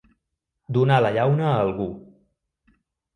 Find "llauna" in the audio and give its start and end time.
1.17-1.47